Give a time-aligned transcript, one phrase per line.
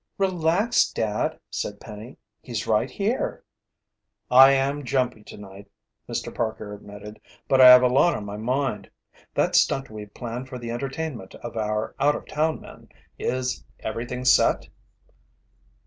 [0.17, 2.17] "Relax, Dad," said Penny.
[2.41, 3.43] "He's right here."
[4.31, 5.69] "I am jumpy tonight,"
[6.09, 6.33] Mr.
[6.33, 8.89] Parker admitted, "but I have a lot on my mind.
[9.35, 14.25] That stunt we've planned for the entertainment of our out of town men is everything
[14.25, 14.69] set?"